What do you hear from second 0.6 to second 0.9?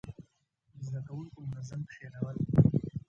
د